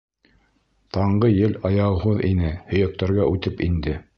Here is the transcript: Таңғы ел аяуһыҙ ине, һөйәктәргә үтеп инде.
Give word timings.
Таңғы 0.97 1.29
ел 1.33 1.53
аяуһыҙ 1.71 2.25
ине, 2.31 2.57
һөйәктәргә 2.73 3.33
үтеп 3.37 3.67
инде. 3.71 3.99